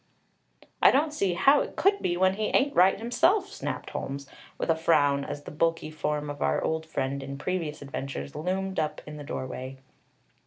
[0.81, 4.27] "I don't see how it could be, when he ain't right himself!" snapped Holmes,
[4.57, 8.79] with a frown, as the bulky form of our old friend in previous adventures loomed
[8.79, 9.77] up in the doorway.